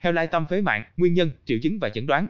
Healthline 0.00 0.26
tâm 0.26 0.46
phế 0.46 0.60
mạng, 0.60 0.84
nguyên 0.96 1.14
nhân, 1.14 1.30
triệu 1.46 1.58
chứng 1.62 1.78
và 1.80 1.88
chẩn 1.88 2.06
đoán. 2.06 2.26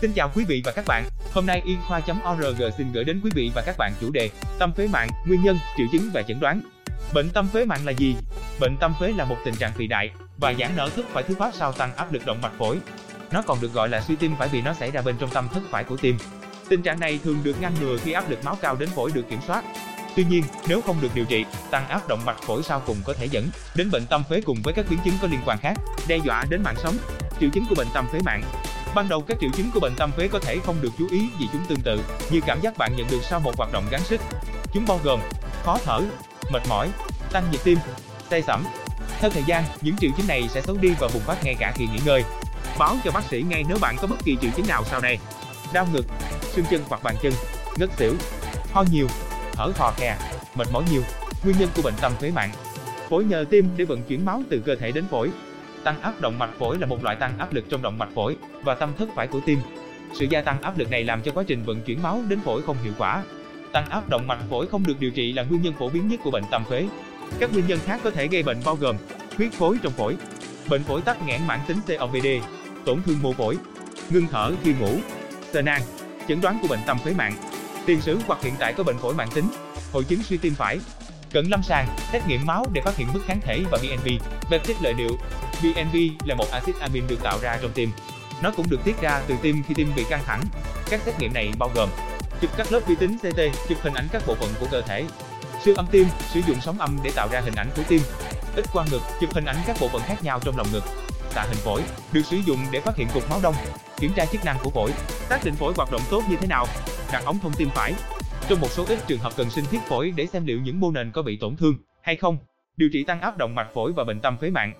Xin 0.00 0.12
chào 0.12 0.30
quý 0.34 0.44
vị 0.44 0.62
và 0.64 0.72
các 0.72 0.84
bạn. 0.86 1.04
Hôm 1.32 1.46
nay 1.46 1.62
y 1.64 1.76
khoa.org 1.88 2.62
xin 2.78 2.92
gửi 2.92 3.04
đến 3.04 3.20
quý 3.24 3.30
vị 3.34 3.50
và 3.54 3.62
các 3.66 3.74
bạn 3.78 3.92
chủ 4.00 4.10
đề 4.10 4.30
Tâm 4.58 4.72
phế 4.72 4.86
mạng, 4.86 5.08
nguyên 5.26 5.42
nhân, 5.42 5.56
triệu 5.76 5.86
chứng 5.92 6.10
và 6.14 6.22
chẩn 6.22 6.40
đoán. 6.40 6.60
Bệnh 7.14 7.30
tâm 7.30 7.48
phế 7.48 7.64
mạng 7.64 7.80
là 7.86 7.92
gì? 7.92 8.16
Bệnh 8.60 8.76
tâm 8.80 8.94
phế 9.00 9.12
là 9.12 9.24
một 9.24 9.36
tình 9.44 9.54
trạng 9.54 9.72
phì 9.72 9.86
đại 9.86 10.10
và 10.36 10.54
giãn 10.54 10.76
nở 10.76 10.90
thức 10.96 11.06
phải 11.08 11.22
thứ 11.22 11.34
phát 11.34 11.54
sau 11.54 11.72
tăng 11.72 11.94
áp 11.96 12.12
lực 12.12 12.26
động 12.26 12.40
mạch 12.42 12.52
phổi. 12.58 12.78
Nó 13.32 13.42
còn 13.42 13.58
được 13.60 13.72
gọi 13.72 13.88
là 13.88 14.00
suy 14.00 14.16
tim 14.16 14.34
phải 14.38 14.48
vì 14.48 14.62
nó 14.62 14.74
xảy 14.74 14.90
ra 14.90 15.02
bên 15.02 15.16
trong 15.20 15.30
tâm 15.30 15.48
thất 15.52 15.62
phải 15.70 15.84
của 15.84 15.96
tim. 15.96 16.16
Tình 16.68 16.82
trạng 16.82 17.00
này 17.00 17.20
thường 17.24 17.38
được 17.44 17.60
ngăn 17.60 17.72
ngừa 17.80 17.96
khi 17.96 18.12
áp 18.12 18.30
lực 18.30 18.44
máu 18.44 18.56
cao 18.60 18.76
đến 18.76 18.88
phổi 18.88 19.10
được 19.14 19.24
kiểm 19.30 19.40
soát. 19.46 19.64
Tuy 20.18 20.24
nhiên, 20.24 20.44
nếu 20.68 20.80
không 20.80 20.96
được 21.00 21.14
điều 21.14 21.24
trị, 21.24 21.44
tăng 21.70 21.88
áp 21.88 22.08
động 22.08 22.24
mạch 22.24 22.42
phổi 22.42 22.62
sau 22.62 22.82
cùng 22.86 22.96
có 23.04 23.14
thể 23.14 23.26
dẫn 23.26 23.48
đến 23.74 23.90
bệnh 23.90 24.06
tâm 24.06 24.22
phế 24.30 24.40
cùng 24.40 24.58
với 24.64 24.74
các 24.74 24.86
biến 24.90 24.98
chứng 25.04 25.14
có 25.22 25.28
liên 25.28 25.40
quan 25.46 25.58
khác, 25.58 25.74
đe 26.08 26.18
dọa 26.24 26.44
đến 26.50 26.62
mạng 26.62 26.74
sống. 26.78 26.96
Triệu 27.40 27.50
chứng 27.50 27.64
của 27.68 27.74
bệnh 27.74 27.86
tâm 27.94 28.06
phế 28.12 28.18
mạng 28.24 28.42
Ban 28.94 29.08
đầu 29.08 29.22
các 29.28 29.36
triệu 29.40 29.50
chứng 29.56 29.70
của 29.74 29.80
bệnh 29.80 29.94
tâm 29.96 30.10
phế 30.12 30.28
có 30.28 30.38
thể 30.38 30.58
không 30.64 30.76
được 30.80 30.88
chú 30.98 31.08
ý 31.10 31.28
vì 31.38 31.46
chúng 31.52 31.64
tương 31.68 31.80
tự 31.80 32.00
như 32.30 32.40
cảm 32.46 32.60
giác 32.60 32.78
bạn 32.78 32.96
nhận 32.96 33.06
được 33.10 33.20
sau 33.22 33.40
một 33.40 33.56
hoạt 33.56 33.72
động 33.72 33.84
gắng 33.90 34.00
sức. 34.04 34.20
Chúng 34.72 34.84
bao 34.88 35.00
gồm 35.04 35.20
khó 35.64 35.78
thở, 35.84 36.00
mệt 36.52 36.62
mỏi, 36.68 36.90
tăng 37.32 37.50
nhịp 37.50 37.60
tim, 37.64 37.78
say 38.30 38.42
sẩm. 38.42 38.64
Theo 39.20 39.30
thời 39.30 39.44
gian, 39.46 39.64
những 39.80 39.96
triệu 39.96 40.10
chứng 40.16 40.26
này 40.26 40.48
sẽ 40.48 40.60
xấu 40.60 40.76
đi 40.76 40.94
và 41.00 41.08
bùng 41.14 41.22
phát 41.22 41.44
ngay 41.44 41.54
cả 41.58 41.72
khi 41.74 41.86
nghỉ 41.86 41.98
ngơi. 42.04 42.24
Báo 42.78 42.96
cho 43.04 43.10
bác 43.10 43.24
sĩ 43.30 43.42
ngay 43.42 43.64
nếu 43.68 43.78
bạn 43.80 43.96
có 44.00 44.06
bất 44.06 44.16
kỳ 44.24 44.36
triệu 44.40 44.50
chứng 44.56 44.66
nào 44.66 44.84
sau 44.84 45.00
đây. 45.00 45.18
Đau 45.72 45.86
ngực, 45.92 46.06
xương 46.52 46.64
chân 46.70 46.84
hoặc 46.88 47.02
bàn 47.02 47.16
chân, 47.22 47.32
ngất 47.76 47.90
xỉu, 47.98 48.14
ho 48.72 48.84
nhiều, 48.92 49.06
thở 49.58 49.72
khò 49.72 49.92
khè, 49.96 50.16
mệt 50.54 50.66
mỏi 50.72 50.84
nhiều. 50.90 51.02
Nguyên 51.44 51.56
nhân 51.58 51.68
của 51.76 51.82
bệnh 51.82 51.94
tâm 52.00 52.12
phế 52.20 52.30
mạng. 52.30 52.50
Phổi 53.08 53.24
nhờ 53.24 53.44
tim 53.50 53.68
để 53.76 53.84
vận 53.84 54.02
chuyển 54.02 54.24
máu 54.24 54.42
từ 54.50 54.60
cơ 54.60 54.76
thể 54.76 54.92
đến 54.92 55.04
phổi. 55.10 55.30
Tăng 55.84 56.00
áp 56.00 56.20
động 56.20 56.38
mạch 56.38 56.50
phổi 56.58 56.78
là 56.78 56.86
một 56.86 57.04
loại 57.04 57.16
tăng 57.16 57.38
áp 57.38 57.52
lực 57.52 57.64
trong 57.68 57.82
động 57.82 57.98
mạch 57.98 58.08
phổi 58.14 58.36
và 58.62 58.74
tâm 58.74 58.92
thất 58.98 59.08
phải 59.14 59.26
của 59.26 59.40
tim. 59.46 59.58
Sự 60.14 60.26
gia 60.30 60.42
tăng 60.42 60.62
áp 60.62 60.78
lực 60.78 60.90
này 60.90 61.04
làm 61.04 61.22
cho 61.22 61.32
quá 61.32 61.44
trình 61.46 61.62
vận 61.64 61.80
chuyển 61.80 62.02
máu 62.02 62.22
đến 62.28 62.40
phổi 62.40 62.62
không 62.62 62.76
hiệu 62.82 62.92
quả. 62.98 63.22
Tăng 63.72 63.90
áp 63.90 64.08
động 64.08 64.26
mạch 64.26 64.38
phổi 64.50 64.66
không 64.66 64.86
được 64.86 65.00
điều 65.00 65.10
trị 65.10 65.32
là 65.32 65.42
nguyên 65.42 65.62
nhân 65.62 65.74
phổ 65.78 65.88
biến 65.88 66.08
nhất 66.08 66.20
của 66.24 66.30
bệnh 66.30 66.44
tâm 66.50 66.64
phế. 66.70 66.88
Các 67.38 67.52
nguyên 67.52 67.66
nhân 67.66 67.78
khác 67.84 68.00
có 68.04 68.10
thể 68.10 68.26
gây 68.26 68.42
bệnh 68.42 68.60
bao 68.64 68.74
gồm 68.74 68.96
huyết 69.36 69.50
khối 69.58 69.78
trong 69.82 69.92
phổi, 69.92 70.16
bệnh 70.68 70.84
phổi 70.84 71.02
tắc 71.02 71.26
nghẽn 71.26 71.40
mãn 71.46 71.60
tính 71.68 71.78
COPD, 71.86 72.26
tổn 72.84 73.02
thương 73.02 73.22
mô 73.22 73.32
phổi, 73.32 73.56
ngưng 74.10 74.26
thở 74.30 74.52
khi 74.62 74.74
ngủ, 74.80 74.98
tê 75.52 75.62
nang, 75.62 75.82
chẩn 76.28 76.40
đoán 76.40 76.58
của 76.62 76.68
bệnh 76.68 76.80
tâm 76.86 76.98
phế 77.04 77.14
mạng, 77.14 77.32
tiền 77.88 78.00
sử 78.00 78.18
hoặc 78.26 78.42
hiện 78.42 78.54
tại 78.58 78.72
có 78.72 78.84
bệnh 78.84 78.98
phổi 78.98 79.14
mãn 79.14 79.28
tính, 79.34 79.50
hội 79.92 80.04
chứng 80.04 80.22
suy 80.22 80.36
tim 80.36 80.54
phải. 80.54 80.78
Cận 81.32 81.44
lâm 81.44 81.62
sàng, 81.62 81.96
xét 82.12 82.26
nghiệm 82.26 82.46
máu 82.46 82.66
để 82.72 82.80
phát 82.84 82.96
hiện 82.96 83.08
mức 83.12 83.20
kháng 83.26 83.40
thể 83.40 83.62
và 83.70 83.78
BNP, 83.82 84.22
peptide 84.50 84.80
lợi 84.82 84.94
điệu. 84.94 85.18
BNP 85.62 86.26
là 86.26 86.34
một 86.34 86.44
axit 86.52 86.78
amin 86.80 87.06
được 87.06 87.22
tạo 87.22 87.38
ra 87.42 87.58
trong 87.62 87.70
tim. 87.74 87.90
Nó 88.42 88.50
cũng 88.56 88.70
được 88.70 88.84
tiết 88.84 89.00
ra 89.00 89.22
từ 89.28 89.34
tim 89.42 89.62
khi 89.68 89.74
tim 89.74 89.92
bị 89.96 90.04
căng 90.10 90.24
thẳng. 90.26 90.42
Các 90.90 91.00
xét 91.04 91.18
nghiệm 91.18 91.34
này 91.34 91.50
bao 91.58 91.70
gồm 91.74 91.88
chụp 92.40 92.50
các 92.56 92.72
lớp 92.72 92.80
vi 92.86 92.94
tính 92.94 93.18
CT, 93.18 93.40
chụp 93.68 93.78
hình 93.82 93.94
ảnh 93.94 94.08
các 94.12 94.22
bộ 94.26 94.34
phận 94.34 94.54
của 94.60 94.66
cơ 94.70 94.80
thể, 94.80 95.04
siêu 95.64 95.74
âm 95.76 95.86
tim, 95.86 96.06
sử 96.30 96.40
dụng 96.46 96.60
sóng 96.60 96.78
âm 96.78 96.98
để 97.02 97.10
tạo 97.16 97.28
ra 97.32 97.40
hình 97.40 97.54
ảnh 97.54 97.70
của 97.76 97.82
tim, 97.88 98.00
ít 98.56 98.64
quang 98.72 98.86
ngực, 98.90 99.02
chụp 99.20 99.30
hình 99.34 99.44
ảnh 99.44 99.56
các 99.66 99.76
bộ 99.80 99.88
phận 99.88 100.02
khác 100.02 100.24
nhau 100.24 100.40
trong 100.40 100.56
lòng 100.56 100.66
ngực. 100.72 100.84
Xạ 101.34 101.42
hình 101.42 101.58
phổi 101.64 101.82
được 102.12 102.22
sử 102.30 102.36
dụng 102.36 102.58
để 102.70 102.80
phát 102.80 102.96
hiện 102.96 103.08
cục 103.14 103.30
máu 103.30 103.40
đông, 103.42 103.54
kiểm 104.00 104.12
tra 104.16 104.24
chức 104.24 104.44
năng 104.44 104.58
của 104.62 104.70
phổi, 104.70 104.92
xác 105.28 105.44
định 105.44 105.54
phổi 105.54 105.72
hoạt 105.76 105.92
động 105.92 106.02
tốt 106.10 106.22
như 106.30 106.36
thế 106.40 106.46
nào, 106.46 106.66
đặt 107.12 107.24
ống 107.24 107.38
thông 107.38 107.52
tim 107.52 107.68
phải. 107.74 107.94
Trong 108.48 108.60
một 108.60 108.70
số 108.70 108.84
ít 108.88 108.98
trường 109.06 109.18
hợp 109.18 109.32
cần 109.36 109.50
sinh 109.50 109.64
thiết 109.70 109.78
phổi 109.88 110.12
để 110.16 110.26
xem 110.26 110.46
liệu 110.46 110.60
những 110.60 110.80
mô 110.80 110.90
nền 110.90 111.12
có 111.12 111.22
bị 111.22 111.36
tổn 111.36 111.56
thương 111.56 111.74
hay 112.02 112.16
không. 112.16 112.38
Điều 112.76 112.88
trị 112.92 113.04
tăng 113.04 113.20
áp 113.20 113.38
động 113.38 113.54
mạch 113.54 113.74
phổi 113.74 113.92
và 113.92 114.04
bệnh 114.04 114.20
tâm 114.20 114.38
phế 114.38 114.50
mạng. 114.50 114.72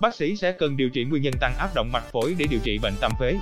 Bác 0.00 0.14
sĩ 0.14 0.36
sẽ 0.36 0.52
cần 0.52 0.76
điều 0.76 0.88
trị 0.90 1.04
nguyên 1.04 1.22
nhân 1.22 1.34
tăng 1.40 1.54
áp 1.58 1.70
động 1.74 1.92
mạch 1.92 2.12
phổi 2.12 2.36
để 2.38 2.46
điều 2.50 2.60
trị 2.60 2.78
bệnh 2.78 2.94
tâm 3.00 3.12
phế. 3.20 3.38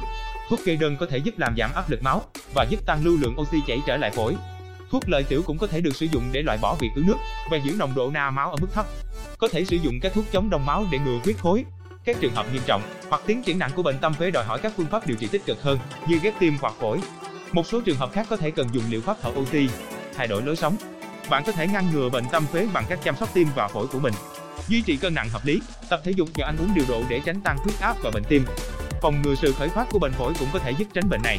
Thuốc 0.49 0.61
kê 0.65 0.77
đơn 0.77 0.97
có 1.01 1.07
thể 1.07 1.19
giúp 1.19 1.39
làm 1.39 1.55
giảm 1.57 1.71
áp 1.75 1.91
lực 1.91 2.03
máu 2.03 2.23
và 2.55 2.67
giúp 2.71 2.87
tăng 2.87 3.05
lưu 3.05 3.17
lượng 3.21 3.35
oxy 3.41 3.59
chảy 3.67 3.81
trở 3.87 3.97
lại 3.97 4.11
phổi. 4.11 4.37
Thuốc 4.91 5.09
lợi 5.09 5.23
tiểu 5.23 5.43
cũng 5.47 5.59
có 5.59 5.67
thể 5.67 5.81
được 5.81 5.97
sử 5.97 6.07
dụng 6.07 6.23
để 6.33 6.43
loại 6.43 6.59
bỏ 6.63 6.77
việc 6.81 6.91
ứ 6.97 7.03
nước 7.07 7.17
và 7.51 7.57
giữ 7.57 7.73
nồng 7.79 7.95
độ 7.95 8.11
na 8.11 8.31
máu 8.31 8.51
ở 8.51 8.57
mức 8.61 8.69
thấp. 8.73 8.87
Có 9.39 9.49
thể 9.49 9.65
sử 9.65 9.77
dụng 9.77 10.01
các 10.03 10.13
thuốc 10.15 10.25
chống 10.33 10.51
đông 10.51 10.67
máu 10.67 10.87
để 10.93 10.99
ngừa 10.99 11.19
huyết 11.25 11.37
khối. 11.39 11.65
Các 12.05 12.17
trường 12.21 12.35
hợp 12.35 12.47
nghiêm 12.53 12.63
trọng 12.67 12.83
hoặc 13.09 13.23
tiến 13.27 13.43
triển 13.43 13.59
nặng 13.59 13.71
của 13.77 13.83
bệnh 13.83 13.99
tâm 13.99 14.15
phế 14.15 14.31
đòi 14.31 14.45
hỏi 14.45 14.59
các 14.63 14.73
phương 14.77 14.87
pháp 14.87 15.07
điều 15.07 15.17
trị 15.17 15.29
tích 15.33 15.47
cực 15.47 15.63
hơn 15.63 15.79
như 16.09 16.19
ghép 16.23 16.35
tim 16.41 16.57
hoặc 16.61 16.75
phổi. 16.81 17.01
Một 17.53 17.67
số 17.67 17.81
trường 17.81 17.97
hợp 17.97 18.13
khác 18.13 18.27
có 18.31 18.37
thể 18.37 18.51
cần 18.51 18.69
dùng 18.73 18.85
liệu 18.89 19.01
pháp 19.01 19.17
thở 19.23 19.31
oxy, 19.31 19.69
thay 20.17 20.27
đổi 20.27 20.43
lối 20.43 20.57
sống. 20.57 20.77
Bạn 21.31 21.43
có 21.47 21.53
thể 21.53 21.67
ngăn 21.67 21.91
ngừa 21.93 22.09
bệnh 22.09 22.25
tâm 22.33 22.47
phế 22.47 22.67
bằng 22.73 22.85
cách 22.89 22.99
chăm 23.05 23.17
sóc 23.17 23.29
tim 23.35 23.49
và 23.55 23.69
phổi 23.69 23.87
của 23.87 23.99
mình. 23.99 24.15
Duy 24.69 24.83
trì 24.83 24.97
cân 24.97 25.15
nặng 25.15 25.29
hợp 25.29 25.45
lý, 25.45 25.61
tập 25.89 26.01
thể 26.05 26.13
dục 26.13 26.29
và 26.35 26.47
ăn 26.47 26.57
uống 26.59 26.75
điều 26.75 26.85
độ 26.89 27.03
để 27.09 27.21
tránh 27.25 27.41
tăng 27.41 27.59
huyết 27.59 27.81
áp 27.81 27.97
và 28.03 28.11
bệnh 28.11 28.25
tim. 28.29 28.45
Phòng 29.03 29.23
ngừa 29.23 29.35
sự 29.35 29.53
khởi 29.53 29.69
phát 29.69 29.87
của 29.91 29.99
bệnh 29.99 30.13
phổi 30.13 30.33
cũng 30.39 30.49
có 30.53 30.59
thể 30.59 30.71
giúp 30.71 30.87
tránh 30.95 31.09
bệnh 31.09 31.23
này. 31.23 31.39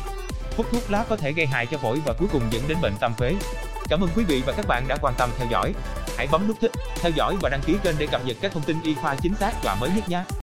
Hút 0.58 0.66
thuốc 0.72 0.92
lá 0.92 1.06
có 1.10 1.16
thể 1.16 1.32
gây 1.32 1.46
hại 1.46 1.66
cho 1.66 1.78
phổi 1.78 2.02
và 2.06 2.14
cuối 2.14 2.28
cùng 2.32 2.42
dẫn 2.52 2.64
đến 2.68 2.78
bệnh 2.82 2.94
tâm 3.00 3.14
phế. 3.18 3.36
Cảm 3.90 4.04
ơn 4.04 4.10
quý 4.16 4.24
vị 4.24 4.44
và 4.46 4.54
các 4.58 4.68
bạn 4.68 4.88
đã 4.88 4.98
quan 5.02 5.14
tâm 5.18 5.30
theo 5.38 5.48
dõi. 5.52 5.74
Hãy 6.18 6.28
bấm 6.32 6.48
nút 6.48 6.58
thích, 6.62 6.72
theo 6.96 7.12
dõi 7.16 7.36
và 7.42 7.50
đăng 7.50 7.62
ký 7.66 7.76
kênh 7.84 7.96
để 7.98 8.08
cập 8.08 8.26
nhật 8.26 8.38
các 8.42 8.52
thông 8.52 8.64
tin 8.64 8.82
y 8.84 8.94
khoa 8.94 9.16
chính 9.16 9.36
xác 9.36 9.54
và 9.64 9.78
mới 9.80 9.90
nhất 9.96 10.10
nhé. 10.10 10.24